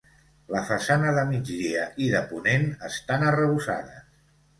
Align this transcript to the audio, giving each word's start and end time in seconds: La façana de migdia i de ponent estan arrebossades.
La 0.53 0.59
façana 0.69 1.11
de 1.17 1.25
migdia 1.31 1.83
i 2.05 2.07
de 2.13 2.21
ponent 2.31 2.65
estan 2.89 3.27
arrebossades. 3.33 4.09